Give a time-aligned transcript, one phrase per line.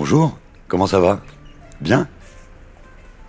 [0.00, 1.20] Bonjour, comment ça va?
[1.80, 2.06] Bien?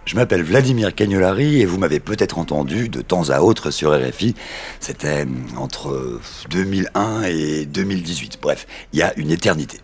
[0.06, 4.36] Je m'appelle Vladimir Cagnolari et vous m'avez peut-être entendu de temps à autre sur RFI.
[4.80, 5.26] C'était
[5.58, 6.22] entre
[6.52, 8.38] 2001 et 2018.
[8.40, 9.80] Bref, il y a une éternité.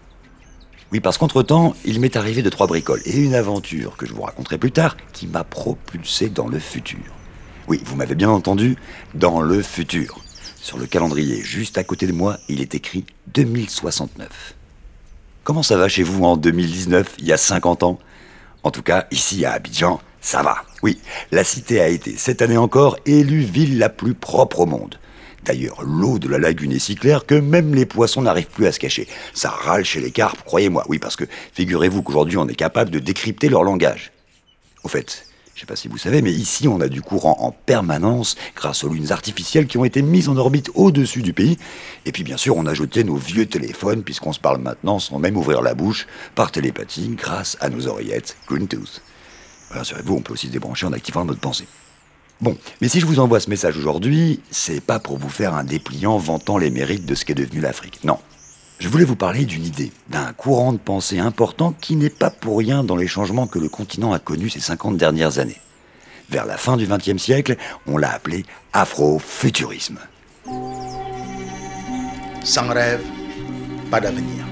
[0.91, 4.21] Oui, parce qu'entre-temps, il m'est arrivé de trois bricoles et une aventure que je vous
[4.21, 6.99] raconterai plus tard qui m'a propulsé dans le futur.
[7.67, 8.77] Oui, vous m'avez bien entendu,
[9.15, 10.19] dans le futur.
[10.61, 14.55] Sur le calendrier juste à côté de moi, il est écrit 2069.
[15.45, 17.99] Comment ça va chez vous en 2019, il y a 50 ans?
[18.63, 20.63] En tout cas, ici à Abidjan, ça va.
[20.81, 20.99] Oui,
[21.31, 24.99] la cité a été, cette année encore, élue ville la plus propre au monde.
[25.43, 28.71] D'ailleurs, l'eau de la lagune est si claire que même les poissons n'arrivent plus à
[28.71, 29.07] se cacher.
[29.35, 30.83] Ça râle chez les carpes, croyez-moi.
[30.89, 34.13] Oui, parce que figurez-vous qu'aujourd'hui on est capable de décrypter leur langage.
[34.83, 37.51] Au fait, je sais pas si vous savez, mais ici on a du courant en
[37.51, 41.57] permanence grâce aux lunes artificielles qui ont été mises en orbite au-dessus du pays.
[42.05, 45.17] Et puis bien sûr, on a jeté nos vieux téléphones puisqu'on se parle maintenant sans
[45.17, 49.01] même ouvrir la bouche par télépathie grâce à nos oreillettes Bluetooth.
[49.69, 51.67] Rassurez-vous, on peut aussi se débrancher en activant mode pensée.
[52.41, 55.63] Bon, mais si je vous envoie ce message aujourd'hui, c'est pas pour vous faire un
[55.63, 58.03] dépliant vantant les mérites de ce qu'est devenu l'Afrique.
[58.03, 58.19] Non.
[58.77, 62.57] Je voulais vous parler d'une idée, d'un courant de pensée important qui n'est pas pour
[62.57, 65.61] rien dans les changements que le continent a connus ces 50 dernières années.
[66.29, 67.55] Vers la fin du XXe siècle,
[67.87, 69.99] on l'a appelé afrofuturisme.
[72.43, 73.01] Sans rêve,
[73.89, 74.45] pas d'avenir.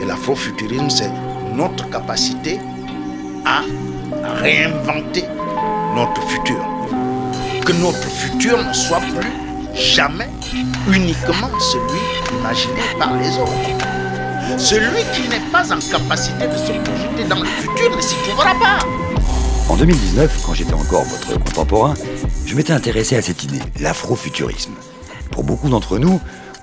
[0.00, 1.10] Et l'afrofuturisme, c'est
[1.54, 2.58] notre capacité
[3.46, 3.62] à
[4.34, 5.24] réinventer
[5.94, 6.62] notre futur.
[7.64, 9.41] Que notre futur ne soit plus
[9.74, 10.28] jamais
[10.88, 14.58] uniquement celui imaginé par les autres.
[14.58, 18.54] Celui qui n'est pas en capacité de se projeter dans le futur ne s'y trouvera
[18.54, 18.78] pas.
[19.68, 21.94] En 2019, quand j'étais encore votre contemporain,
[22.44, 24.74] je m'étais intéressé à cette idée, l'afrofuturisme.
[25.30, 26.20] Pour beaucoup d'entre nous,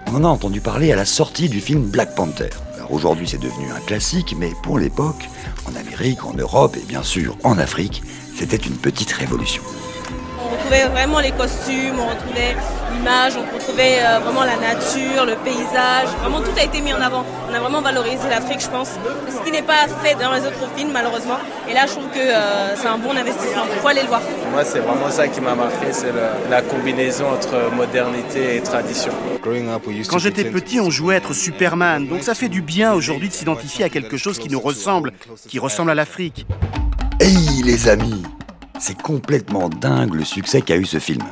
[0.07, 2.49] on en a entendu parler à la sortie du film Black Panther.
[2.89, 5.29] Aujourd'hui, c'est devenu un classique, mais pour l'époque,
[5.67, 8.03] en Amérique, en Europe et bien sûr en Afrique,
[8.35, 9.63] c'était une petite révolution.
[10.69, 12.55] On retrouvait vraiment les costumes, on retrouvait
[12.93, 16.09] l'image, on retrouvait euh, vraiment la nature, le paysage.
[16.21, 17.25] Vraiment tout a été mis en avant.
[17.49, 18.89] On a vraiment valorisé l'Afrique, je pense.
[18.89, 21.39] Ce qui n'est pas fait dans les autres films, malheureusement.
[21.67, 23.63] Et là, je trouve que euh, c'est un bon investissement.
[23.73, 24.21] Il faut aller le voir.
[24.51, 26.13] Moi, c'est vraiment ça qui m'a marqué, c'est
[26.51, 29.11] la combinaison entre modernité et tradition.
[30.07, 32.05] Quand j'étais petit, on jouait être Superman.
[32.05, 35.13] Donc ça fait du bien aujourd'hui de s'identifier à quelque chose qui nous ressemble,
[35.47, 36.45] qui ressemble à l'Afrique.
[37.19, 38.21] Hey les amis
[38.79, 41.23] C'est complètement dingue le succès qu'a eu ce film.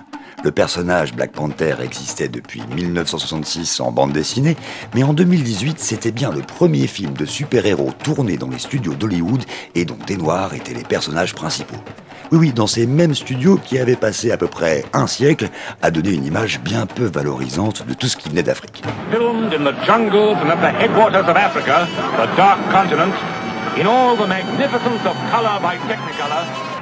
[0.44, 4.58] Le personnage Black Panther existait depuis 1966 en bande dessinée,
[4.94, 9.46] mais en 2018, c'était bien le premier film de super-héros tourné dans les studios d'Hollywood
[9.75, 11.78] et dont des Noirs étaient les personnages principaux.
[12.34, 15.47] Oui, oui, dans ces mêmes studios qui avaient passé à peu près un siècle
[15.81, 18.84] à donner une image bien peu valorisante de tout ce qui venait d'Afrique.
[23.80, 26.76] In all the magnificence of color by Technicolor.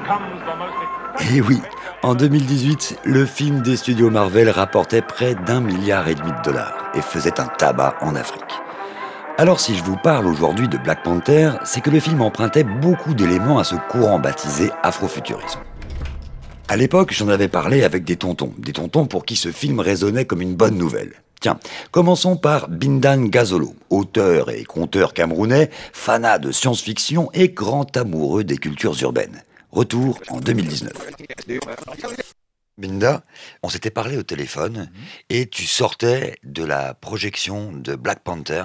[1.32, 1.60] Et oui,
[2.04, 6.92] en 2018, le film des studios Marvel rapportait près d'un milliard et demi de dollars
[6.94, 8.44] et faisait un tabac en Afrique.
[9.38, 13.14] Alors si je vous parle aujourd'hui de Black Panther, c'est que le film empruntait beaucoup
[13.14, 15.60] d'éléments à ce courant baptisé afrofuturisme.
[16.68, 20.26] À l'époque, j'en avais parlé avec des tontons, des tontons pour qui ce film résonnait
[20.26, 21.14] comme une bonne nouvelle.
[21.42, 21.60] Tiens,
[21.92, 28.58] commençons par Bindan Gazolo, auteur et conteur camerounais, fanat de science-fiction et grand amoureux des
[28.58, 29.44] cultures urbaines.
[29.76, 30.94] Retour en 2019.
[32.78, 33.26] Binda,
[33.62, 34.90] on s'était parlé au téléphone
[35.28, 38.64] et tu sortais de la projection de Black Panther,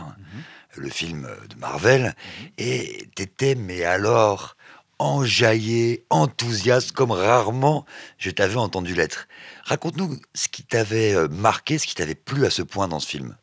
[0.76, 2.14] le film de Marvel,
[2.58, 4.56] et t'étais, mais alors,
[5.00, 7.84] enjaillé, enthousiaste, comme rarement
[8.16, 9.26] je t'avais entendu l'être.
[9.64, 13.08] Raconte-nous ce qui t'avait euh, marqué, ce qui t'avait plu à ce point dans ce
[13.08, 13.36] film.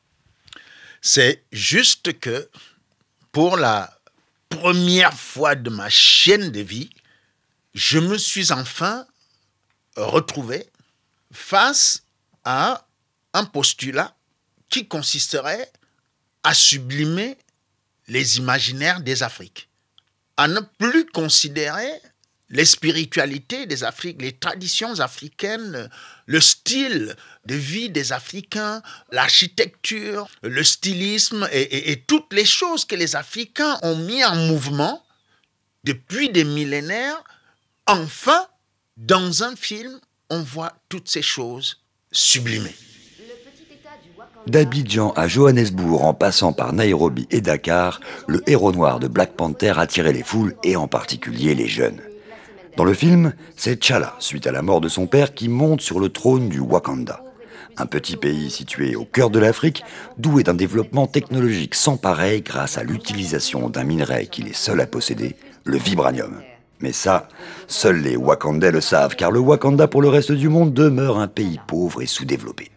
[1.01, 2.49] C'est juste que
[3.33, 3.99] pour la
[4.47, 6.91] première fois de ma chaîne de vie,
[7.77, 9.05] je me suis enfin
[9.95, 10.67] retrouvé
[11.31, 12.01] face
[12.43, 12.87] à
[13.33, 14.15] un postulat
[14.69, 15.71] qui consisterait
[16.43, 17.37] à sublimer
[18.07, 19.69] les imaginaires des Afriques,
[20.37, 21.91] à ne plus considérer
[22.49, 25.87] les spiritualités des Afriques, les traditions africaines,
[26.25, 27.15] le style
[27.45, 28.81] de vie des Africains,
[29.11, 34.35] l'architecture, le stylisme et, et- et toutes les choses que les Africains ont mis en
[34.35, 35.05] mouvement
[35.83, 37.21] depuis des millénaires.
[37.87, 38.45] Enfin,
[38.97, 39.99] dans un film,
[40.29, 41.77] on voit toutes ces choses
[42.11, 42.75] sublimées.
[44.45, 49.73] D'Abidjan à Johannesburg en passant par Nairobi et Dakar, le héros noir de Black Panther
[49.77, 52.01] attirait les foules et en particulier les jeunes.
[52.75, 56.01] Dans le film, c'est T'Challa, suite à la mort de son père, qui monte sur
[56.01, 57.23] le trône du Wakanda.
[57.77, 59.83] un petit pays situé au cœur de l'Afrique,
[60.17, 64.87] doué d'un développement technologique sans pareil grâce à l'utilisation d'un minerai qu'il est seul à
[64.87, 66.41] posséder, le vibranium.
[66.79, 67.27] Mais ça,
[67.67, 71.27] seuls les Wakandais le savent, car le Wakanda pour le reste du monde demeure un
[71.27, 72.69] pays pauvre et sous-développé.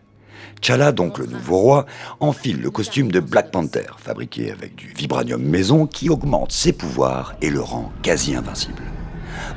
[0.61, 1.87] T'Challa, donc le nouveau roi,
[2.19, 7.35] enfile le costume de Black Panther, fabriqué avec du vibranium maison qui augmente ses pouvoirs
[7.41, 8.82] et le rend quasi invincible.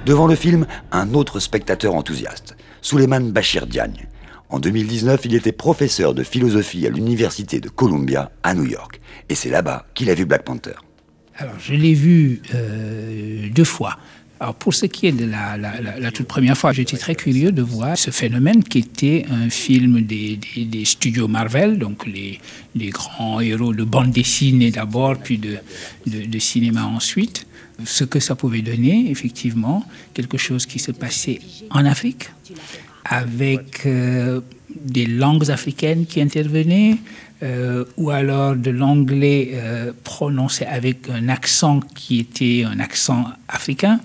[0.06, 4.08] Devant le film, un autre spectateur enthousiaste, Suleiman Bachir Diagne.
[4.50, 9.02] En 2019, il était professeur de philosophie à l'université de Columbia à New York.
[9.30, 10.76] Et c'est là-bas qu'il a vu Black Panther.
[11.36, 13.98] Alors, je l'ai vu euh, deux fois.
[14.44, 17.98] Alors pour ce qui est de la, toute première fois, j'étais très curieux de voir
[17.98, 20.38] ce phénomène qui était un film des,
[20.84, 22.42] studios Marvel, donc les,
[22.90, 27.48] grands héros de bande dessinée d'abord, puis de, cinéma ensuite.
[27.86, 32.30] Ce que ça pouvait donner, effectivement, quelque chose qui se passait en Afrique,
[33.06, 34.42] avec euh,
[34.76, 36.98] des langues africaines qui intervenaient,
[37.44, 44.02] euh, ou alors de l'anglais euh, prononcé avec un accent qui était un accent africain.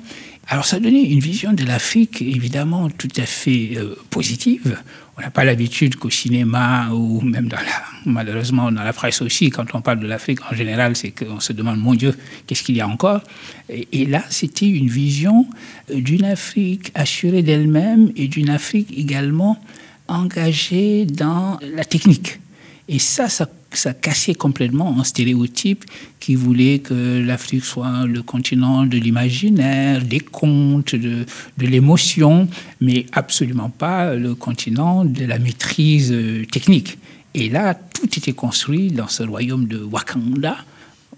[0.51, 4.79] Alors ça donnait une vision de l'Afrique évidemment tout à fait euh, positive.
[5.19, 9.51] On n'a pas l'habitude qu'au cinéma ou même dans la, malheureusement dans la presse aussi,
[9.51, 12.17] quand on parle de l'Afrique en général, c'est qu'on se demande, mon Dieu,
[12.47, 13.21] qu'est-ce qu'il y a encore?
[13.69, 15.47] Et, là, c'était une vision
[15.91, 19.63] euh, d'une Afrique assurée d'elle-même et d'une Afrique également
[20.07, 22.41] engagée dans la technique.
[22.89, 25.85] Et ça, ça ça cassait complètement un stéréotype
[26.21, 31.27] qui voulait que l'Afrique soit le continent de l'imaginaire, des contes, de,
[31.59, 32.49] l'émotion,
[32.81, 36.99] mais absolument pas le continent de la maîtrise euh, technique.
[37.35, 40.57] Et là, tout était construit dans ce royaume de Wakanda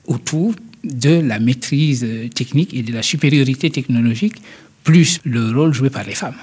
[0.06, 4.34] autour de la maîtrise euh, technique et de la supériorité technologique,
[4.82, 6.38] plus le rôle joué par les femmes.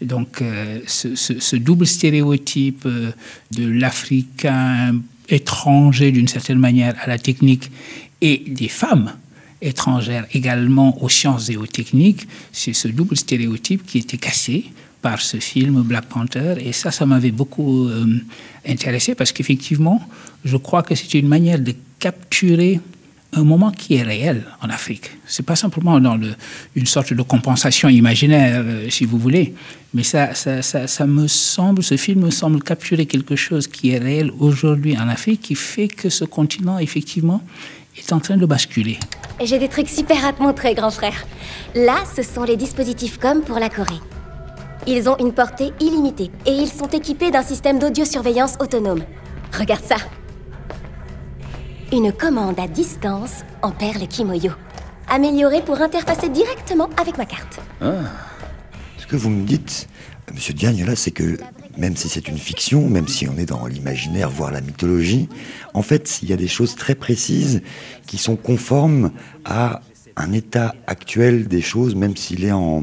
[0.00, 4.94] Donc, euh, ce, ce, double stéréotype de l'Africain
[5.28, 7.70] étrangers d'une certaine manière à la technique
[8.20, 9.12] et des femmes
[9.62, 14.66] étrangères également aux sciences et aux techniques, c'est ce double stéréotype qui était cassé
[15.02, 16.54] par ce film Black Panther.
[16.60, 18.06] Et ça, ça m'avait beaucoup euh,
[18.66, 20.00] intéressé parce qu'effectivement,
[20.44, 22.80] je crois que c'est une manière de capturer
[23.32, 25.10] un moment qui est réel en Afrique.
[25.26, 25.98] C'est pas simplement
[26.74, 29.54] une sorte de compensation imaginaire, euh, si vous voulez,
[29.94, 33.98] mais ça, ça, ça, me semble, ce film me semble capturer quelque chose qui est
[33.98, 37.42] réel aujourd'hui en Afrique, qui fait que ce continent, effectivement,
[37.96, 38.98] est en train de basculer.
[39.42, 41.26] J'ai des trucs super à te montrer, grand frère.
[41.74, 44.00] Là, ce sont les dispositifs COM pour la Corée.
[44.86, 49.02] Ils ont une portée illimitée et ils sont équipés d'un système d'audiosurveillance autonome.
[49.52, 49.96] Regarde ça.
[51.92, 54.50] Une commande à distance en perles Kimoyo.
[55.08, 57.60] Améliorée pour interfacer directement avec ma carte.
[57.80, 57.92] Ah.
[58.98, 59.86] Ce que vous me dites,
[60.34, 61.38] monsieur Diagne, c'est que
[61.76, 65.28] même si c'est une fiction, même si on est dans l'imaginaire, voire la mythologie,
[65.74, 67.62] en fait, il y a des choses très précises
[68.08, 69.12] qui sont conformes
[69.44, 69.80] à
[70.16, 72.82] un état actuel des choses, même s'il est en,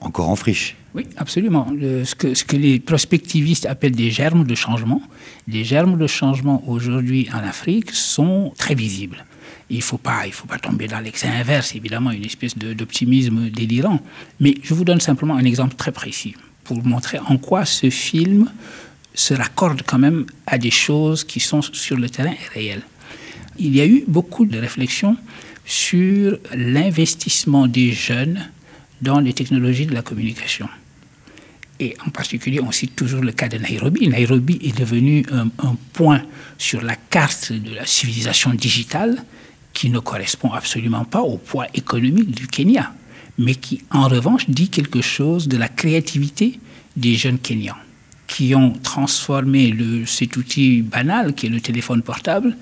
[0.00, 0.76] encore en friche.
[0.96, 1.66] Oui, absolument.
[2.04, 5.02] ce, que, les prospectivistes appellent des germes de changement,
[5.46, 9.26] les germes de changement aujourd'hui en Afrique sont très visibles.
[9.68, 14.00] Il ne faut, pas, faut pas tomber dans l'excès inverse, évidemment, une espèce d'optimisme délirant.
[14.40, 16.34] Mais je vous donne simplement un exemple très précis
[16.64, 18.50] pour montrer en quoi ce film
[19.12, 22.80] se raccorde quand même à des choses qui sont sur le terrain réel.
[23.58, 25.18] Il y a eu beaucoup de réflexions
[25.66, 28.48] sur l'investissement des jeunes
[29.02, 30.68] dans les technologies de la communication.
[31.78, 34.08] Et en particulier, on cite toujours le cas de Nairobi.
[34.08, 35.48] Nairobi est devenu un,
[35.92, 36.22] point
[36.58, 39.22] sur la carte de la civilisation digitale
[39.74, 42.94] qui ne correspond absolument pas au poids économique du Kenya,
[43.36, 46.58] mais qui, en revanche, dit quelque chose de la créativité
[46.96, 47.76] des jeunes Kenyans,
[48.26, 52.56] qui ont transformé cet outil banal, qui est le téléphone portable,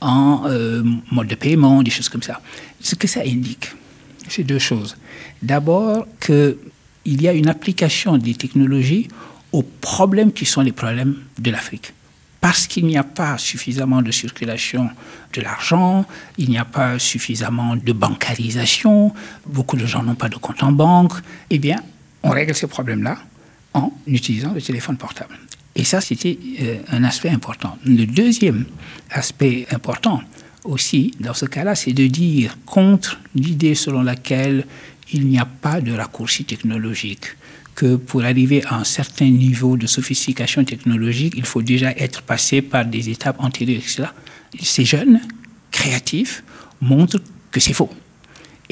[0.00, 2.40] en euh, mode de paiement, des choses comme ça.
[2.80, 3.72] Ce que ça indique,
[4.28, 4.96] c'est deux choses.
[5.42, 6.56] D'abord, que
[7.04, 9.08] il y a une application des technologies
[9.52, 11.92] aux problèmes qui sont les problèmes de l'Afrique.
[12.40, 14.88] Parce qu'il n'y a pas suffisamment de circulation
[15.34, 16.06] de l'argent,
[16.38, 19.12] il n'y a pas suffisamment de bancarisation,
[19.46, 21.12] beaucoup de gens n'ont pas de compte en banque,
[21.50, 21.76] eh bien,
[22.22, 23.18] on règle ces problèmes-là
[23.74, 25.38] en utilisant le téléphone portable.
[25.76, 27.76] Et ça, c'était euh, un aspect important.
[27.84, 28.64] Le deuxième
[29.10, 30.22] aspect important
[30.64, 34.66] aussi, dans ce cas-là, c'est de dire contre l'idée selon laquelle
[35.12, 37.36] il n'y a pas de raccourci technologique,
[37.74, 42.62] que pour arriver à un certain niveau de sophistication technologique, il faut déjà être passé
[42.62, 44.04] par des étapes antérieures, etc.
[44.60, 45.20] Ces jeunes
[45.70, 46.42] créatifs
[46.80, 47.90] montrent que c'est faux.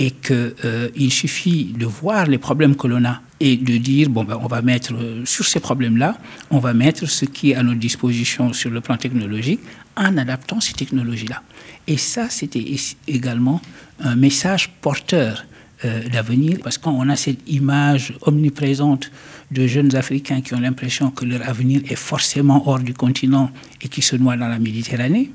[0.00, 4.22] et qu'il euh, suffit de voir les problèmes que l'on a et de dire, bon,
[4.22, 6.16] ben, on va mettre euh, sur ces problèmes-là,
[6.50, 9.60] on va mettre ce qui est à notre disposition sur le plan technologique
[9.96, 11.42] en adaptant ces technologies-là.
[11.88, 12.64] Et ça, c'était
[13.08, 13.60] également
[13.98, 15.44] un message porteur
[15.84, 19.10] d'avenir, parce qu'on a cette image omniprésente
[19.50, 23.88] de jeunes Africains qui ont l'impression que leur avenir est forcément hors du continent et
[23.88, 25.30] qui se noient dans la Méditerranée.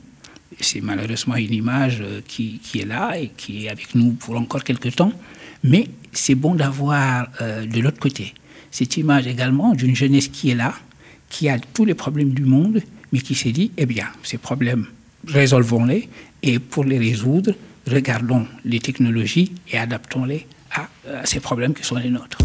[0.59, 4.35] C'est malheureusement une image euh, qui, qui, est là et qui est avec nous pour
[4.35, 5.13] encore quelques temps.
[5.63, 8.33] Mais c'est bon d'avoir euh, de l'autre côté
[8.73, 10.73] cette image également d'une jeunesse qui est là,
[11.29, 12.81] qui a tous les problèmes du monde,
[13.11, 14.87] mais qui s'est dit, eh bien, ces problèmes,
[15.27, 16.09] résolvons-les,
[16.41, 17.53] et pour les résoudre,
[17.89, 20.87] regardons les technologies et adaptons-les à,
[21.21, 22.37] à ces problèmes qui sont les nôtres.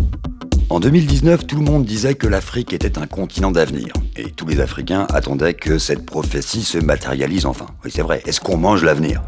[0.71, 3.89] En 2019, tout le monde disait que l'Afrique était un continent d'avenir.
[4.17, 7.69] Et tous les Africains attendaient que cette prophétie se matérialise enfin.
[7.85, 8.23] Oui, c'est vrai.
[8.27, 9.23] Est-ce qu'on mange l'avenir?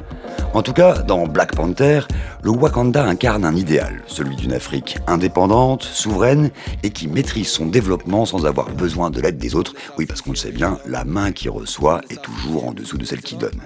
[0.53, 2.01] En tout cas, dans Black Panther,
[2.43, 6.51] le Wakanda incarne un idéal, celui d'une Afrique indépendante, souveraine
[6.83, 9.75] et qui maîtrise son développement sans avoir besoin de l'aide des autres.
[9.97, 13.05] Oui, parce qu'on le sait bien, la main qui reçoit est toujours en dessous de
[13.07, 13.61] celle qui donne.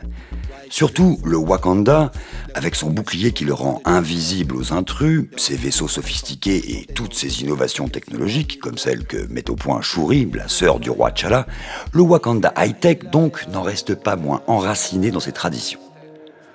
[0.74, 2.10] Surtout le Wakanda,
[2.52, 7.42] avec son bouclier qui le rend invisible aux intrus, ses vaisseaux sophistiqués et toutes ses
[7.42, 11.46] innovations technologiques, comme celle que met au point Shuri, la sœur du roi T'Challa,
[11.92, 15.78] le Wakanda high-tech donc n'en reste pas moins enraciné dans ses traditions.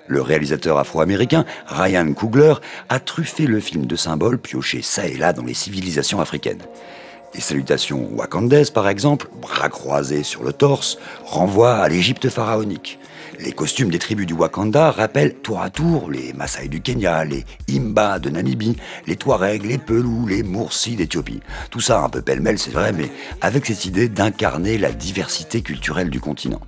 [0.07, 2.55] Le réalisateur afro-américain Ryan Coogler
[2.89, 6.63] a truffé le film de symboles piochés ça et là dans les civilisations africaines.
[7.33, 12.99] Les salutations wakandaises, par exemple, bras croisés sur le torse, renvoient à l'Égypte pharaonique.
[13.41, 17.45] Les costumes des tribus du Wakanda rappellent tour à tour les Maasai du Kenya, les
[17.69, 18.75] Imba de Namibie,
[19.07, 21.39] les Touaregs, les Pelous, les Mursi d'Éthiopie.
[21.71, 26.09] Tout ça un peu pêle-mêle, c'est vrai, mais avec cette idée d'incarner la diversité culturelle
[26.09, 26.59] du continent.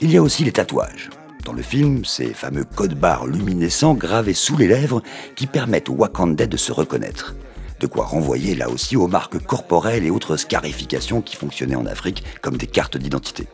[0.00, 1.10] Il y a aussi les tatouages.
[1.44, 5.02] Dans le film, ces fameux codes barres luminescents gravés sous les lèvres
[5.34, 7.34] qui permettent aux Wakandais de se reconnaître.
[7.80, 12.24] De quoi renvoyer là aussi aux marques corporelles et autres scarifications qui fonctionnaient en Afrique
[12.40, 13.46] comme des cartes d'identité.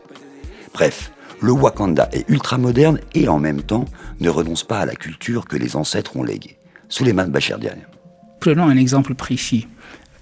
[0.73, 1.11] Bref,
[1.43, 3.85] le Wakanda est ultra moderne et en même temps
[4.21, 6.57] ne renonce pas à la culture que les ancêtres ont léguée.
[6.87, 7.75] Suleiman Bachirdian.
[8.39, 9.67] Prenons un exemple précis.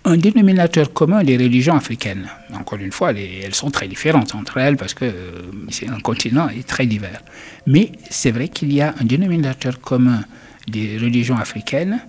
[0.03, 2.27] Un dénominateur commun des religions africaines.
[2.55, 6.47] Encore une fois, elles sont très différentes entre elles parce que euh, c'est un continent
[6.65, 7.21] très divers.
[7.67, 10.21] Mais c'est vrai qu'il y a un dénominateur commun
[10.67, 11.99] des religions africaines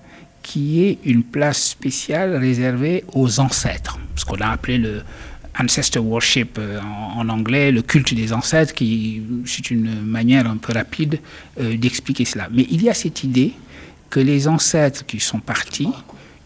[0.43, 5.03] qui est une place spéciale réservée aux ancêtres, ce qu'on a appelé le,
[5.59, 10.73] ancestor worship euh, en, anglais, le culte des ancêtres, qui c'est une manière un peu
[10.73, 11.21] rapide
[11.61, 12.49] euh, d'expliquer cela.
[12.53, 13.53] Mais il y a cette idée
[14.11, 15.89] que les ancêtres qui sont partis,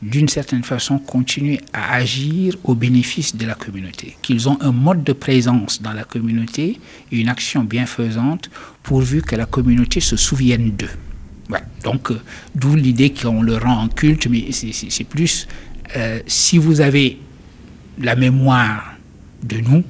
[0.02, 5.04] d'une certaine façon, continuent à agir au bénéfice de la communauté, qu'ils ont un mode
[5.04, 6.78] de présence dans la communauté
[7.10, 8.50] et une action bienfaisante
[8.82, 10.90] pourvu que la communauté se souvienne d'eux.
[11.84, 12.20] Donc, euh,
[12.54, 15.46] d'où l'idée qu'on le rend en culte, mais c'est plus
[16.26, 17.16] si vous avez
[18.00, 18.95] la mémoire
[19.46, 19.84] de nous,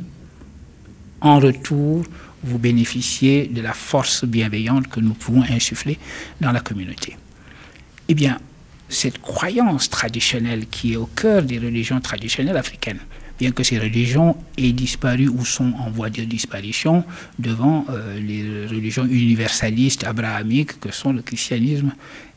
[1.21, 2.05] en retour,
[2.45, 5.99] vous bénéficiez de la force bienveillante que nous pouvons insuffler
[6.41, 7.17] dans la communauté.
[8.09, 8.39] Eh bien,
[8.89, 13.01] cette croyance traditionnelle qui est au cœur des religions traditionnelles africaines,
[13.39, 17.05] bien que ces religions aient disparu ou sont en voie de disparition
[17.39, 21.93] devant euh, les religions universalistes abrahamiques que sont le christianisme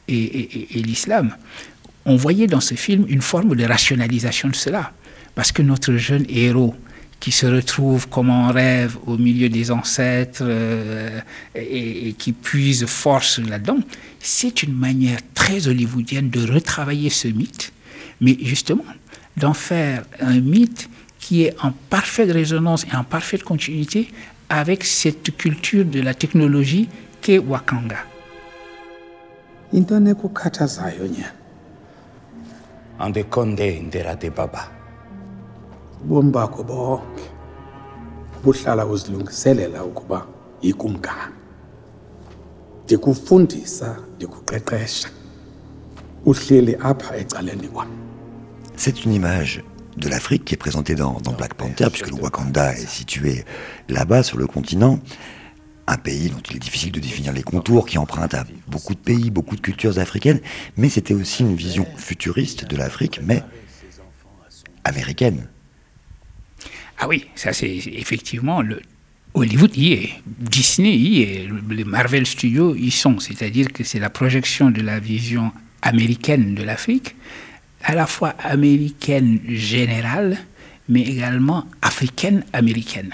[0.08, 1.36] et l'islam.
[2.06, 4.92] On voyait dans ce film une forme de rationalisation de cela,
[5.36, 6.76] parce que notre jeune héros
[7.20, 11.20] qui se retrouve comme en rêve au milieu des ancêtres euh,
[11.56, 13.80] et, qui puise force là-dedans,
[14.20, 17.74] c'est une manière très hollywoodienne de retravailler ce mythe,
[18.22, 18.86] mais justement
[19.38, 24.10] d'en faire un mythe qui est en parfaite résonance et en parfaite continuité
[24.50, 26.90] avec cette culture de la technologie
[27.22, 27.98] qu'est Wakanda.
[36.04, 37.24] Ubomi bakho bonke.
[38.44, 40.26] Buhlala uzilungiselela ukuba
[40.62, 41.34] yikumkani
[42.84, 45.10] ndikufundisa ndikuqeqesha.
[46.26, 47.88] Uhleli apha ecaleni kwam.
[48.76, 49.64] C'est une image
[49.98, 53.46] de l'Afrique qui est présentée dans, dans Black Panther, puisque le Wakanda est situé
[53.90, 55.00] là-bas sur le continent.
[55.88, 59.00] Un pays dont il est difficile de définir les contours, qui emprunte à beaucoup de
[59.00, 60.40] pays, beaucoup de cultures africaines,
[60.78, 63.44] mais c'était aussi une vision futuriste de l'Afrique, mais
[64.84, 65.48] américaine.
[67.00, 68.82] Ah oui, ça c'est effectivement le
[69.34, 73.20] Hollywood y est, Disney y est, les Marvel Studios y sont.
[73.20, 75.52] C'est-à-dire que c'est la projection de la vision
[75.82, 77.16] américaine de l'Afrique,
[77.84, 80.38] à la fois américaine générale,
[80.90, 83.14] mais également africaine-américaine.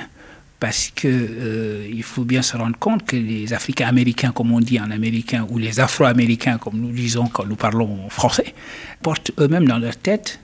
[0.59, 4.59] parce que euh, il faut bien se rendre compte que les Africains américains, comme on
[4.59, 8.55] dit en américain, ou les Afro-américains, comme nous disons quand nous parlons français,
[9.01, 10.39] portent eux-mêmes dans leur tête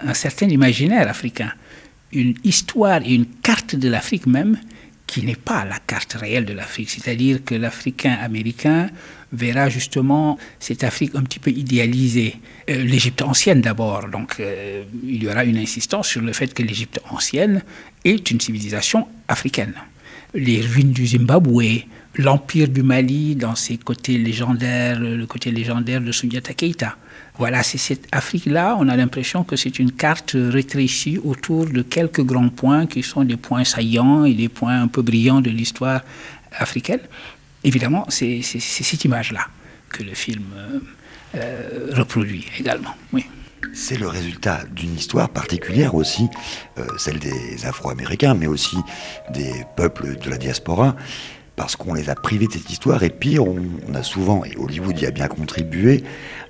[0.00, 1.52] un certain imaginaire africain,
[2.12, 4.58] une histoire et une carte de l'Afrique même
[5.06, 6.88] qui n'est pas la carte réelle de l'Afrique.
[6.88, 8.90] C'est-à-dire que l'Africain américain
[9.32, 12.36] verra justement cette Afrique un petit peu idéalisée.
[12.68, 16.62] Euh, L'Égypte ancienne d'abord, donc euh, il y aura une insistance sur le fait que
[16.62, 17.62] l'Égypte ancienne
[18.04, 19.74] est une civilisation africaine.
[20.34, 26.12] Les ruines du Zimbabwe, l'empire du Mali dans ses côtés légendaires, le côté légendaire de
[26.12, 26.96] Sundiata Keita.
[27.40, 32.20] Voilà, c'est cette Afrique-là, on a l'impression que c'est une carte rétrécie autour de quelques
[32.20, 36.02] grands points qui sont des points saillants et des points un peu brillants de l'histoire
[36.52, 37.00] africaine.
[37.64, 39.46] Évidemment, c'est cette image-là
[39.88, 40.80] que le film euh,
[41.36, 42.94] euh, reproduit également.
[43.14, 43.24] Oui.
[43.72, 46.28] C'est le résultat d'une histoire particulière aussi,
[46.76, 48.76] euh, celle des Afro-Américains, mais aussi
[49.32, 50.94] des peuples de la diaspora,
[51.60, 54.98] parce qu'on les a privés de cette histoire, et pire, on, a souvent, et Hollywood
[54.98, 56.02] y a bien contribué,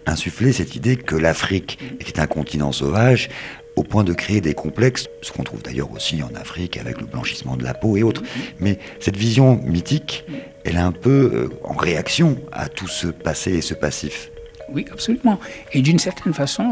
[0.06, 3.28] insufflé cette idée que l'Afrique était un continent sauvage,
[3.74, 7.06] au point de créer des complexes, ce qu'on trouve d'ailleurs aussi en Afrique avec le
[7.06, 8.22] blanchissement de la peau et autres.
[8.60, 10.24] Mais cette vision mythique,
[10.64, 14.30] elle est un peu euh, en réaction à tout ce passé et ce passif.
[14.72, 15.40] Oui, absolument.
[15.72, 16.70] Et d'une certaine façon,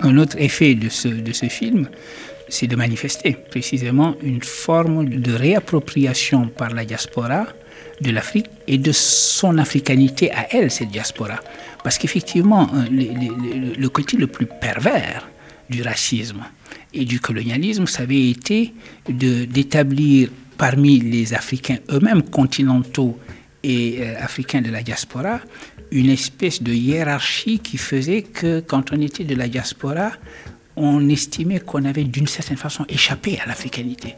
[0.00, 0.88] un autre effet de
[1.20, 1.86] de ce film,
[2.48, 7.46] c'est de manifester précisément une forme de réappropriation par la diaspora
[8.00, 11.40] de l'Afrique et de son africanité à elle, cette diaspora.
[11.82, 12.86] Parce qu'effectivement, euh,
[13.78, 15.28] le, côté le plus pervers
[15.68, 16.44] du racisme
[16.94, 18.72] et du colonialisme, ça avait été
[19.08, 23.18] d'établir parmi les Africains eux-mêmes continentaux
[23.62, 25.40] et euh, africains de la diaspora
[25.90, 30.12] une espèce de hiérarchie qui faisait que quand on était de la diaspora,
[30.78, 34.14] on estimait qu'on avait d'une certaine façon échappé à l'africanité.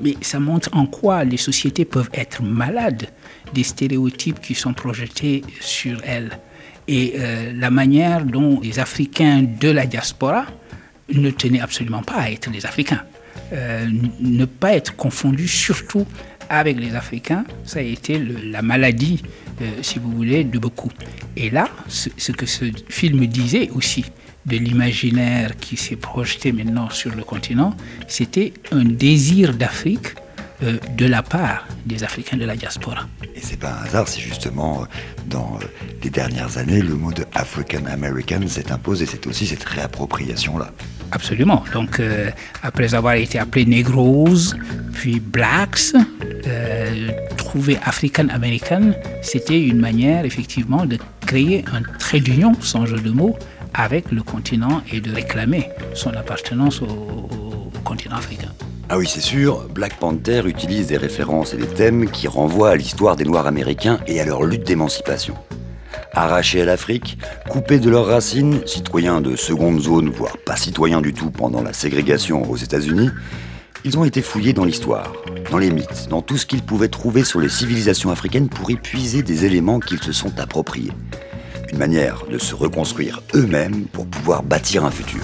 [0.00, 3.08] Mais ça montre en quoi les sociétés peuvent être malades
[3.52, 6.38] des stéréotypes qui sont projetés sur elles.
[6.88, 10.46] Et euh, la manière dont les Africains de la diaspora
[11.12, 13.02] ne tenaient absolument pas à être des Africains.
[13.52, 13.86] Euh,
[14.20, 16.06] ne pas être confondus surtout
[16.48, 19.22] avec les Africains, ça a été la maladie,
[19.60, 20.90] euh, si vous voulez, de beaucoup.
[21.36, 24.04] Et là, ce que ce film disait aussi
[24.46, 27.74] de l'imaginaire qui s'est projeté maintenant sur le continent,
[28.08, 30.14] c'était un désir d'Afrique
[30.62, 33.06] euh, de la part des Africains de la diaspora.
[33.34, 34.84] Et c'est pas un hasard si justement, euh,
[35.26, 35.64] dans euh,
[36.02, 39.06] les dernières années, le mot de African American s'est imposé.
[39.06, 40.70] C'est aussi cette réappropriation-là.
[41.12, 41.64] Absolument.
[41.72, 42.30] Donc, euh,
[42.62, 44.54] après avoir été appelé Negroes,
[44.92, 45.92] puis Blacks,
[46.46, 52.98] euh, trouver African American, c'était une manière effectivement de créer un trait d'union, sans jeu
[52.98, 53.36] de mots,
[53.74, 57.28] avec le continent et de réclamer son appartenance au,
[57.84, 58.50] continent africain.
[58.88, 62.76] Ah oui, c'est sûr, Black Panther utilise des références et des thèmes qui renvoient à
[62.76, 65.34] l'histoire des Noirs américains et à leur lutte d'émancipation.
[66.12, 71.14] Arrachés à l'Afrique, coupés de leurs racines, citoyens de seconde zone, voire pas citoyens du
[71.14, 73.10] tout pendant la ségrégation aux États-Unis,
[73.84, 75.12] ils ont été fouillés dans l'histoire,
[75.50, 78.76] dans les mythes, dans tout ce qu'ils pouvaient trouver sur les civilisations africaines pour y
[78.76, 80.92] puiser des éléments qu'ils se sont appropriés.
[81.72, 85.22] Une manière de se reconstruire eux-mêmes pour pouvoir bâtir un futur.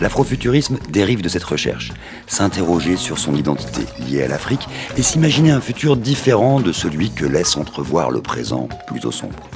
[0.00, 1.92] L'afrofuturisme dérive de cette recherche,
[2.26, 7.24] s'interroger sur son identité liée à l'Afrique et s'imaginer un futur différent de celui que
[7.24, 9.48] laisse entrevoir le présent plutôt sombre.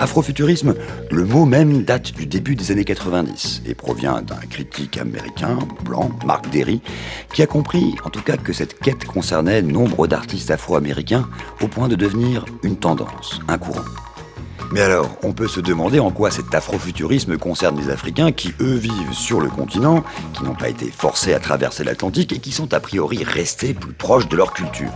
[0.00, 0.74] Afrofuturisme,
[1.10, 6.10] le mot même date du début des années 90 et provient d'un critique américain, blanc,
[6.24, 6.80] Mark Derry,
[7.32, 11.28] qui a compris en tout cas que cette quête concernait nombre d'artistes afro-américains
[11.62, 13.84] au point de devenir une tendance, un courant.
[14.72, 18.76] Mais alors, on peut se demander en quoi cet afrofuturisme concerne les Africains qui, eux,
[18.76, 22.72] vivent sur le continent, qui n'ont pas été forcés à traverser l'Atlantique et qui sont
[22.72, 24.92] a priori restés plus proches de leur culture.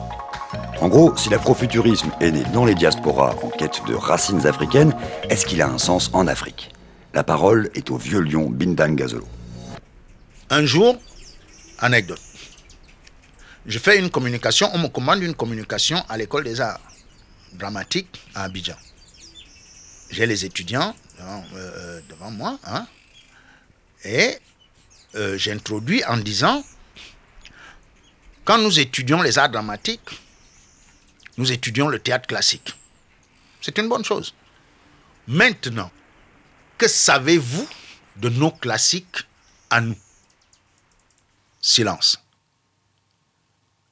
[0.80, 4.94] En gros, si l'afrofuturisme est né dans les diasporas en quête de racines africaines,
[5.28, 6.70] est-ce qu'il a un sens en Afrique?
[7.12, 9.26] La parole est au vieux lion Bindang Gazolo.
[10.50, 10.96] Un jour,
[11.80, 12.20] anecdote.
[13.66, 16.80] Je fais une communication, on me commande une communication à l'école des arts
[17.54, 18.74] dramatiques à Abidjan.
[20.14, 22.86] J'ai les étudiants devant, euh, moi, hein,
[24.04, 24.38] et
[25.16, 26.64] euh, j'introduis en disant,
[28.44, 30.20] quand nous étudions les arts dramatiques,
[31.36, 32.76] nous étudions le théâtre classique.
[33.60, 34.34] C'est une bonne chose.
[35.26, 35.90] Maintenant,
[36.78, 37.68] que savez-vous
[38.14, 39.26] de nos classiques
[39.68, 39.98] à nous?
[41.60, 42.22] Silence.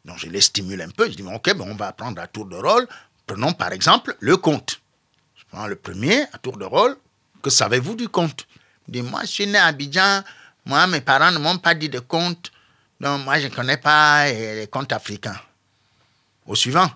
[0.04, 1.10] Donc je les stimule un peu.
[1.10, 2.86] Je dis, ok, ben, on va apprendre à tour de rôle.
[3.26, 4.81] Prenons par exemple le conte.
[5.52, 6.96] Le premier à tour de rôle.
[7.42, 8.46] Que savez-vous du conte?
[8.86, 10.22] Je dis, moi je suis né à Abidjan.
[10.64, 12.52] Moi, mes parents ne m'ont pas dit de conte.
[13.00, 15.38] Donc, moi, je ne connais pas euh, les contes africains.
[16.46, 16.88] Au suivant.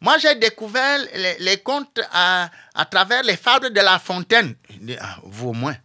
[0.00, 0.98] Moi, j'ai découvert
[1.38, 2.50] les, contes à,
[2.90, 4.54] travers les fables de La Fontaine.
[4.70, 5.76] Il dit, ah, vous au moins,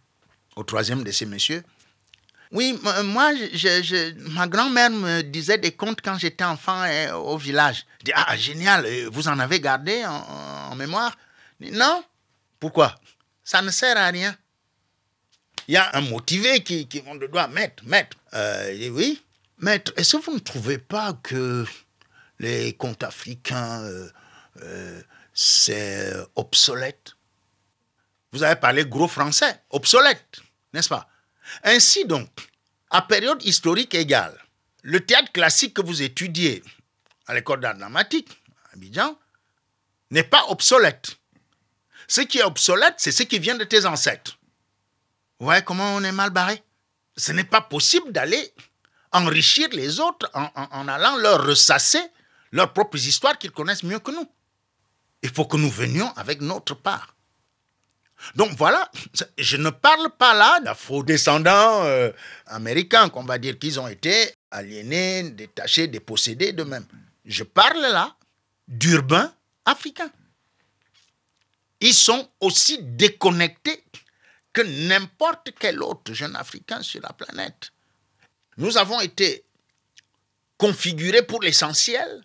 [0.56, 1.62] au troisième de ces messieurs.
[2.52, 3.32] Oui, moi,
[4.18, 7.86] ma grand-mère me disait des contes quand j'étais enfant euh, au village.
[8.00, 11.16] Je dis, ah, génial, vous en avez gardé en, mémoire?
[11.70, 12.04] Non.
[12.58, 12.94] Pourquoi?
[13.44, 14.36] Ça ne sert à rien.
[15.68, 18.16] Il y a un motivé qui, qui on le doit mettre, maître.
[18.34, 19.22] Euh, oui,
[19.58, 21.64] maître, est-ce que vous ne trouvez pas que
[22.38, 24.10] les contes africains, euh,
[24.62, 27.14] euh, c'est obsolète?
[28.32, 30.40] Vous avez parlé gros français, obsolète,
[30.72, 31.08] n'est-ce pas?
[31.62, 32.28] Ainsi donc,
[32.90, 34.36] à période historique égale,
[34.82, 36.62] le théâtre classique que vous étudiez
[37.26, 38.30] à l'école d'art dramatique,
[38.70, 39.16] à Abidjan,
[40.10, 41.16] n'est pas obsolète.
[42.14, 44.38] Ce qui est obsolète, c'est ce qui vient de tes ancêtres.
[45.38, 46.62] Vous voyez comment on est mal barré?
[47.16, 48.52] Ce n'est pas possible d'aller
[49.12, 52.02] enrichir les autres en, allant leur ressasser
[52.50, 54.30] leurs propres histoires qu'ils connaissent mieux que nous.
[55.22, 57.16] Il faut que nous venions avec notre part.
[58.34, 58.90] Donc voilà,
[59.38, 62.10] je ne parle pas là d'afro-descendants euh,
[62.44, 66.86] américains, qu'on va dire qu'ils ont été aliénés, détachés, dépossédés d'eux-mêmes.
[67.24, 68.14] Je parle là
[68.68, 69.32] d'urbains
[69.64, 70.10] africains.
[71.82, 73.84] Ils sont aussi déconnectés
[74.52, 77.72] que n'importe quel autre jeune africain sur la planète.
[78.56, 79.44] Nous avons été
[80.58, 82.24] configurés pour l'essentiel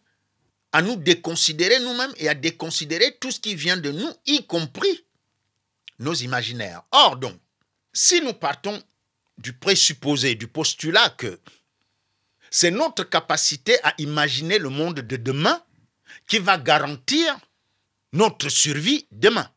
[0.71, 5.05] à nous déconsidérer nous-mêmes et à déconsidérer tout ce qui vient de nous, y compris
[5.97, 6.83] nos imaginaires.
[6.91, 7.39] Or donc,
[7.93, 8.79] si nous partons
[9.39, 11.39] du présupposé, du postulat que
[12.51, 15.63] c'est notre capacité à imaginer le monde de demain
[16.27, 17.35] qui va garantir
[18.13, 19.49] notre survie demain.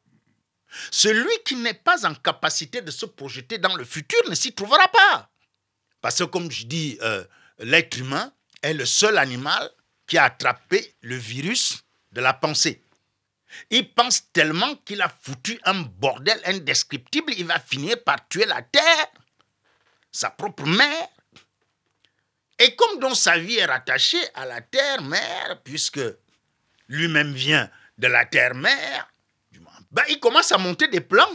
[0.90, 4.86] Celui qui n'est pas en capacité de se projeter dans le futur ne s'y trouvera
[4.88, 5.30] pas.
[6.00, 7.24] Parce que comme je dis, euh,
[7.58, 8.32] l'être humain
[8.62, 9.70] est le seul animal
[10.06, 12.82] qui a attrapé le virus de la pensée.
[13.70, 18.62] Il pense tellement qu'il a foutu un bordel indescriptible, il va finir par tuer la
[18.62, 19.06] terre,
[20.12, 21.08] sa propre mère.
[22.58, 26.00] Et comme dans sa vie est rattachée à la terre-mère, puisque
[26.88, 29.12] lui-même vient de la terre-mère,
[29.90, 31.32] ben, il commence à monter des plans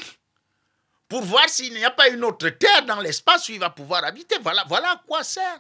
[1.08, 4.04] pour voir s'il n'y a pas une autre terre dans l'espace où il va pouvoir
[4.04, 4.36] habiter.
[4.42, 5.60] Voilà, à quoi sert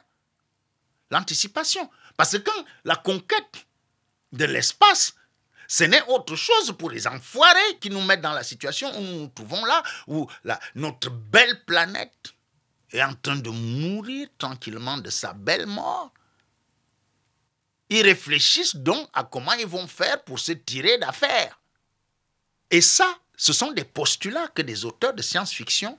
[1.11, 1.89] l'anticipation.
[2.17, 3.65] Parce que quand la conquête
[4.31, 5.13] de l'espace,
[5.67, 9.19] ce n'est autre chose pour les enfoirés qui nous mettent dans la situation où nous
[9.21, 12.33] nous trouvons là, où la- notre belle planète
[12.91, 16.11] est en train de mourir tranquillement de sa belle mort.
[17.89, 21.59] Ils réfléchissent donc à comment ils vont faire pour se tirer d'affaire.
[22.71, 25.97] Et ça, ce sont des postulats que des auteurs de science-fiction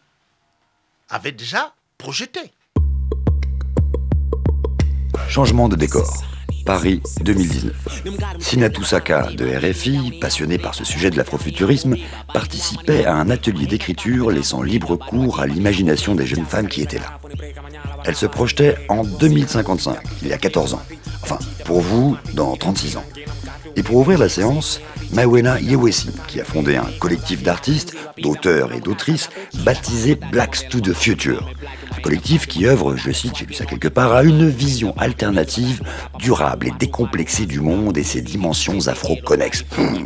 [1.09, 2.53] avaient déjà projetés.
[5.29, 6.25] Changement de décor.
[6.65, 8.03] Paris 2019.
[8.41, 11.95] Sinatou Saka de RFI, passionné par ce sujet de l'afrofuturisme,
[12.35, 16.99] participait à un atelier d'écriture laissant libre cours à l'imagination des jeunes femmes qui étaient
[16.99, 17.21] là.
[18.07, 20.83] Elle se projetait en 2055, il y a 14 ans.
[21.23, 23.05] Enfin, pour vous, dans 36 ans.
[23.75, 24.81] Et pour ouvrir la séance,
[25.13, 29.29] Mawena Yewesi, qui a fondé un collectif d'artistes, d'auteurs et d'autrices
[29.65, 31.51] baptisé Blacks to the Future.
[31.97, 35.83] Un collectif qui œuvre, je cite, j'ai lu ça quelque part, à une vision alternative,
[36.19, 39.65] durable et décomplexée du monde et ses dimensions afro-connexes.
[39.77, 40.05] Hmm,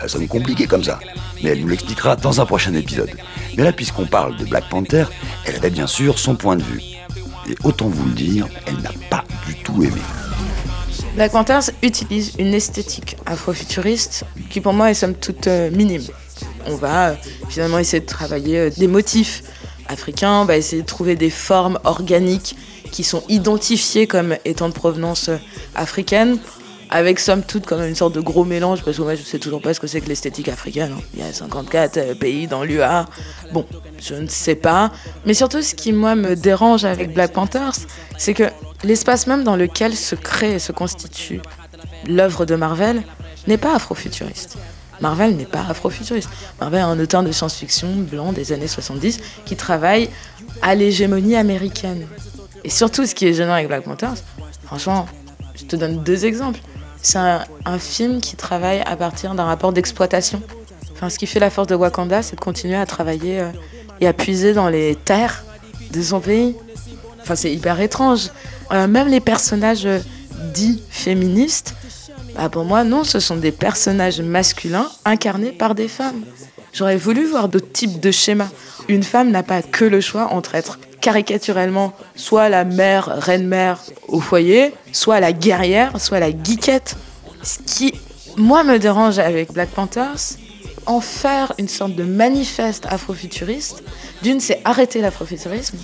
[0.00, 1.00] ça sonne compliqué comme ça,
[1.42, 3.10] mais elle nous l'expliquera dans un prochain épisode.
[3.56, 5.06] Mais là, puisqu'on parle de Black Panther,
[5.46, 6.97] elle avait bien sûr son point de vue.
[7.48, 10.00] Et autant vous le dire, elle n'a pas du tout aimé.
[11.14, 16.04] Black Panthers utilise une esthétique afrofuturiste qui pour moi est somme toute euh, minime.
[16.66, 17.14] On va euh,
[17.48, 19.42] finalement essayer de travailler euh, des motifs
[19.88, 22.54] africains, on va essayer de trouver des formes organiques
[22.92, 25.30] qui sont identifiées comme étant de provenance
[25.74, 26.38] africaine,
[26.90, 29.60] avec somme toute comme une sorte de gros mélange, parce que moi je sais toujours
[29.60, 30.92] pas ce que c'est que l'esthétique africaine.
[30.96, 31.02] hein.
[31.14, 33.06] Il y a 54 euh, pays dans l'UA.
[33.52, 33.66] Bon,
[34.00, 34.90] je ne sais pas.
[35.26, 37.76] Mais surtout, ce qui moi me dérange avec Black Panthers,
[38.16, 38.44] c'est que
[38.84, 41.40] l'espace même dans lequel se crée et se constitue
[42.06, 43.02] l'œuvre de Marvel
[43.46, 44.58] n'est pas afrofuturiste.
[45.00, 46.28] Marvel n'est pas afrofuturiste.
[46.60, 50.10] Marvel est un auteur de science-fiction blanc des années 70 qui travaille
[50.62, 52.06] à l'hégémonie américaine.
[52.64, 54.16] Et surtout, ce qui est gênant avec Black Panthers,
[54.64, 55.06] franchement,
[55.54, 56.60] je te donne deux exemples.
[57.02, 60.42] C'est un, film qui travaille à partir d'un rapport d'exploitation.
[60.92, 63.50] Enfin, ce qui fait la force de Wakanda, c'est de continuer à travailler euh,
[64.00, 65.44] et à puiser dans les terres
[65.92, 66.56] de son pays.
[67.22, 68.30] Enfin, c'est hyper étrange.
[68.72, 70.00] Euh, même les personnages euh,
[70.52, 71.74] dits féministes,
[72.34, 76.24] bah, pour moi, non, ce sont des personnages masculins incarnés par des femmes.
[76.72, 78.50] J'aurais voulu voir d'autres types de schémas.
[78.88, 84.20] Une femme n'a pas que le choix entre être caricaturellement soit la mère, reine-mère au
[84.20, 86.96] foyer, soit la guerrière, soit la geekette.
[87.42, 87.94] Ce qui,
[88.36, 90.36] moi, me dérange avec Black Panthers,
[90.86, 93.82] en faire une sorte de manifeste afrofuturiste.
[94.22, 95.78] D'une, c'est arrêter l'afrofuturisme.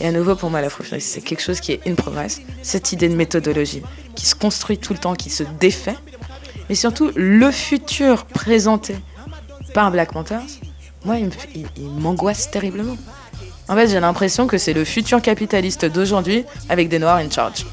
[0.00, 2.40] Et à nouveau, pour moi, l'afrofuturisme, c'est quelque chose qui est in progress.
[2.62, 3.82] Cette idée de méthodologie
[4.14, 5.96] qui se construit tout le temps, qui se défait.
[6.68, 8.96] Mais surtout, le futur présenté
[9.74, 10.42] par Black Panthers,
[11.04, 11.30] moi, il,
[12.00, 12.96] m'angoisse terriblement.
[13.68, 17.66] En fait, j'ai l'impression que c'est le futur capitaliste d'aujourd'hui avec des Noirs in charge.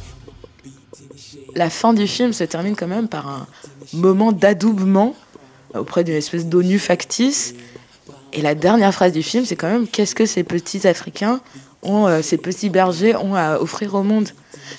[1.55, 3.47] La fin du film se termine quand même par un
[3.93, 5.15] moment d'adoubement
[5.73, 7.55] auprès d'une espèce d'ONU factice.
[8.33, 11.39] Et la dernière phrase du film, c'est quand même qu'est-ce que ces petits Africains
[11.81, 14.27] ont, euh, ces petits bergers ont à offrir au monde?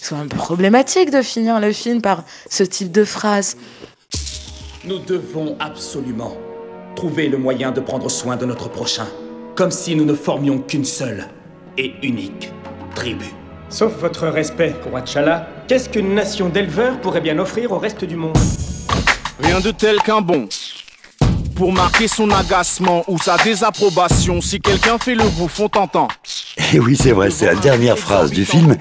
[0.01, 3.57] C'est quand même problématique de finir le film par ce type de phrase.
[4.85, 6.37] Nous devons absolument
[6.95, 9.07] trouver le moyen de prendre soin de notre prochain,
[9.57, 11.29] comme si nous ne formions qu'une seule
[11.79, 12.53] et unique
[12.95, 13.25] tribu.
[13.71, 14.97] Sauf votre respect, pour
[15.67, 18.37] qu'est-ce qu'une nation d'éleveurs pourrait bien offrir au reste du monde?
[19.41, 20.47] Rien de tel qu'un bon
[21.57, 24.41] pour marquer son agacement ou sa désapprobation.
[24.41, 26.09] Si quelqu'un fait le bouffon, t'entends.
[26.59, 28.77] Et eh oui, c'est vrai, c'est la dernière phrase du film.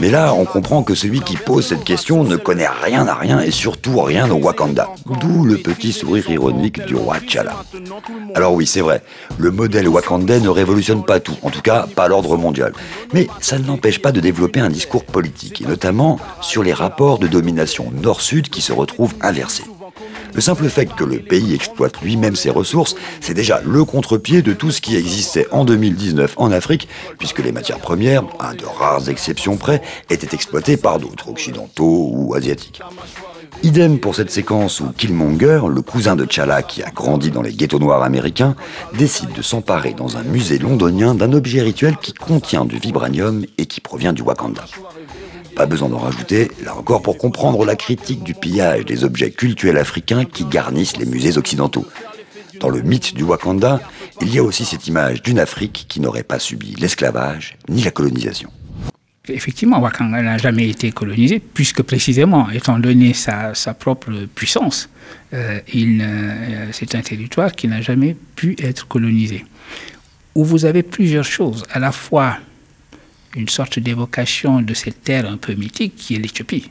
[0.00, 3.40] Mais là, on comprend que celui qui pose cette question ne connaît rien à rien
[3.40, 4.88] et surtout rien au Wakanda.
[5.20, 7.56] D'où le petit sourire ironique du roi T'Challa.
[8.34, 9.02] Alors oui, c'est vrai,
[9.38, 12.72] le modèle wakandais ne révolutionne pas tout, en tout cas pas l'ordre mondial.
[13.12, 17.18] Mais ça ne l'empêche pas de développer un discours politique, et notamment sur les rapports
[17.18, 19.64] de domination nord-sud qui se retrouvent inversés.
[20.34, 24.52] Le simple fait que le pays exploite lui-même ses ressources, c'est déjà le contre-pied de
[24.52, 26.88] tout ce qui existait en 2019 en Afrique,
[27.18, 32.34] puisque les matières premières, à de rares exceptions près, étaient exploitées par d'autres, occidentaux ou
[32.34, 32.80] asiatiques.
[33.62, 37.52] Idem pour cette séquence où Killmonger, le cousin de T'Challa qui a grandi dans les
[37.52, 38.54] ghettos noirs américains,
[38.96, 43.66] décide de s'emparer dans un musée londonien d'un objet rituel qui contient du vibranium et
[43.66, 44.64] qui provient du Wakanda.
[45.60, 49.76] Pas besoin d'en rajouter, là encore pour comprendre la critique du pillage des objets cultuels
[49.76, 51.86] africains qui garnissent les musées occidentaux.
[52.60, 53.78] Dans le mythe du Wakanda,
[54.22, 57.90] il y a aussi cette image d'une Afrique qui n'aurait pas subi l'esclavage ni la
[57.90, 58.50] colonisation.
[59.28, 64.88] Effectivement, Wakanda n'a jamais été colonisé, puisque précisément, étant donné sa, propre puissance,
[65.34, 69.44] euh, euh, c'est un territoire qui n'a jamais pu être colonisé.
[70.34, 72.38] Où vous avez plusieurs choses, à la fois
[73.36, 76.70] une sorte d'évocation de cette terre un peu mythique qui est l'Éthiopie.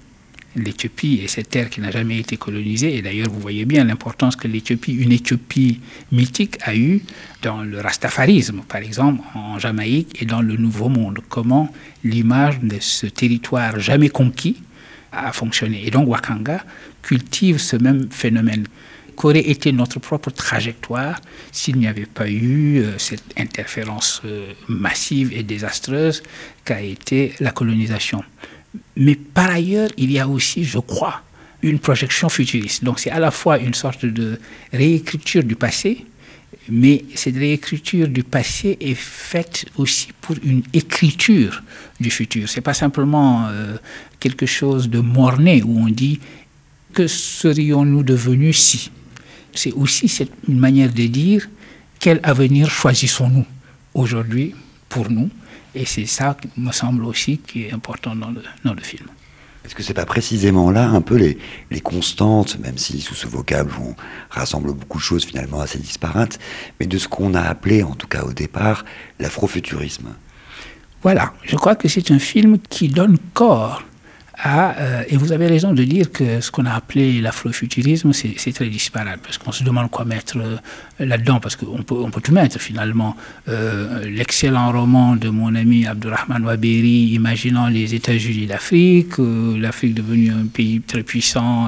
[0.55, 4.35] L'Éthiopie est cette terre qui n'a jamais été colonisée, et d'ailleurs vous voyez bien l'importance
[4.35, 5.79] que l'Éthiopie, une Éthiopie
[6.11, 7.01] mythique, a eue
[7.43, 11.19] dans le rastafarisme, par exemple, en Jamaïque et dans le Nouveau Monde.
[11.29, 11.71] Comment
[12.03, 14.57] l'image de ce territoire jamais conquis
[15.11, 15.85] a fonctionné.
[15.85, 16.63] Et donc Wakanga
[17.01, 18.65] cultive ce même phénomène
[19.19, 21.19] qu'aurait été notre propre trajectoire
[21.51, 26.23] s'il n'y avait pas eu euh, cette interférence euh, massive et désastreuse
[26.63, 28.23] qu'a été la colonisation.
[28.95, 31.21] Mais par ailleurs, il y a aussi, je crois,
[31.61, 32.85] une projection futuriste.
[32.85, 34.39] Donc c'est à la fois une sorte de
[34.71, 36.05] réécriture du passé,
[36.69, 41.61] mais cette réécriture du passé est faite aussi pour une écriture
[41.99, 42.47] du futur.
[42.47, 43.75] C'est pas simplement euh,
[44.21, 46.21] quelque chose de morné où on dit
[46.93, 48.91] que serions-nous devenus si?
[49.53, 50.11] C'est aussi
[50.47, 51.47] une manière de dire
[51.99, 53.45] quel avenir choisissons-nous
[53.93, 54.55] aujourd'hui
[54.87, 55.29] pour nous.
[55.75, 59.07] Et c'est ça, qui me semble aussi, qui est important dans le, dans le film.
[59.63, 61.37] Est-ce que c'est pas précisément là un peu les,
[61.69, 63.93] les, constantes, même si sous ce vocable on
[64.29, 66.39] rassemble beaucoup de choses finalement assez disparates,
[66.79, 68.83] mais de ce qu'on a appelé, en tout cas au départ,
[69.19, 70.15] l'afrofuturisme?
[71.03, 73.83] Voilà, je crois que c'est un film qui donne corps
[74.45, 78.67] euh, et vous avez raison de dire que ce qu'on a appelé l'afrofuturisme, c'est très
[78.67, 80.57] disparate, parce qu'on se demande quoi mettre euh,
[80.99, 83.15] là-dedans, parce qu'on peut, on peut tout mettre finalement.
[83.47, 90.47] Euh, l'excellent roman de mon ami Abdurrahman Waberi, imaginant les États-Unis d'Afrique, l'Afrique devenue un
[90.47, 91.67] pays très puissant,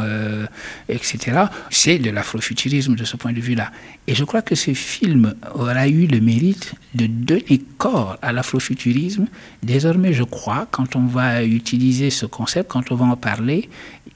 [0.88, 3.72] etc., c'est de l'afrofuturisme de ce point de vue-là.
[4.08, 9.28] Et je crois que ce film aura eu le mérite de donner corps à l'afrofuturisme.
[9.62, 13.70] Désormais, je crois, quand on va utiliser ce concept, quand on va en parler,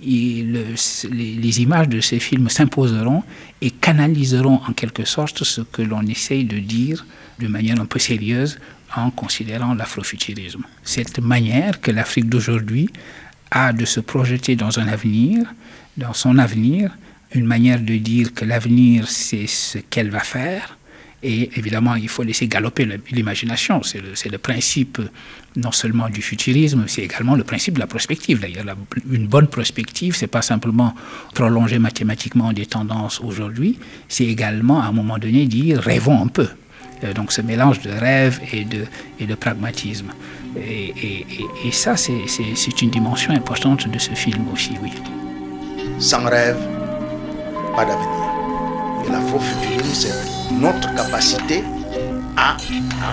[0.04, 3.24] les, images de ces films s'imposeront
[3.62, 7.06] et canaliseront en quelque sorte ce que l'on essaye de dire
[7.40, 8.60] de manière un peu sérieuse
[8.96, 10.64] en considérant l'afrofuturisme.
[10.84, 12.90] Cette manière que l'Afrique d'aujourd'hui
[13.52, 15.46] a de se projeter dans un avenir,
[15.98, 16.92] dans son avenir,
[17.36, 20.78] une manière de dire que l'avenir, c'est ce qu'elle va faire.
[21.24, 23.82] Et évidemment, il faut laisser galoper l'imagination.
[23.82, 25.02] C'est le, principe
[25.56, 28.40] non seulement du futurisme, c'est également le principe de la prospective.
[28.42, 28.66] D'ailleurs,
[29.10, 30.94] une bonne prospective, c'est pas simplement
[31.34, 36.50] prolonger mathématiquement des tendances aujourd'hui, c'est également à un moment donné dire rêvons un peu.
[37.16, 38.86] donc ce mélange de rêve et de,
[39.20, 40.12] et de pragmatisme.
[40.56, 41.26] Et, et,
[41.66, 44.92] et ça, c'est une dimension importante de ce film aussi, oui.
[45.98, 46.58] Sans rêve,
[47.76, 48.10] pas d'avenir.
[49.06, 51.64] Et l'afrofuturisme, c'est notre capacité
[52.38, 52.58] à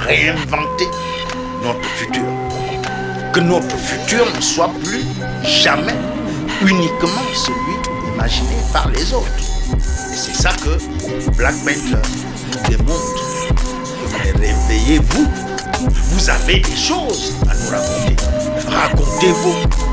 [0.06, 0.88] réinventer
[1.62, 2.22] notre futur.
[3.32, 5.04] Que notre futur ne soit plus
[5.42, 5.96] jamais
[6.62, 9.26] uniquement celui imaginé par les autres.
[9.72, 12.02] Et c'est ça que Black Panther
[12.52, 13.24] nous démontre.
[14.40, 15.28] Réveillez-vous.
[16.10, 18.16] Vous avez des choses à nous raconter.
[18.68, 19.91] Racontez-vous.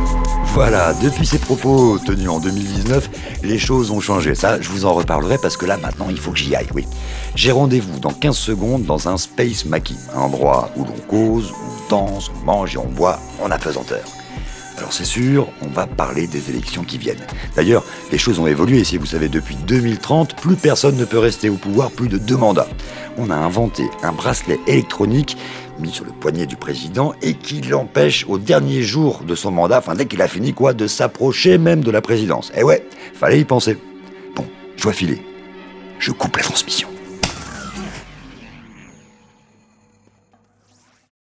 [0.54, 3.10] Voilà, depuis ces propos tenus en 2019,
[3.44, 4.34] les choses ont changé.
[4.34, 6.86] Ça, je vous en reparlerai parce que là, maintenant, il faut que j'y aille, oui.
[7.36, 11.90] J'ai rendez-vous dans 15 secondes dans un Space Maquis, un endroit où l'on cause, on
[11.90, 14.02] danse, on mange et on boit en apesanteur.
[14.80, 17.26] Alors c'est sûr, on va parler des élections qui viennent.
[17.56, 18.84] D'ailleurs, les choses ont évolué.
[18.86, 22.38] Si vous savez, depuis 2030, plus personne ne peut rester au pouvoir plus de deux
[22.38, 22.70] mandats.
[23.18, 25.38] On a inventé un bracelet électronique
[25.80, 29.80] mis sur le poignet du président et qui l'empêche au dernier jour de son mandat,
[29.80, 32.52] enfin dès qu'il a fini quoi, de s'approcher même de la présidence.
[32.56, 33.78] Eh ouais, fallait y penser.
[34.36, 35.22] Bon, je dois filer.
[36.00, 36.89] Je coupe la transmission.